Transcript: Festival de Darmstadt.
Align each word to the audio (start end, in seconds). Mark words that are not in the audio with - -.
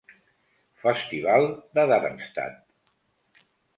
Festival 0.85 1.45
de 1.79 1.85
Darmstadt. 1.93 3.45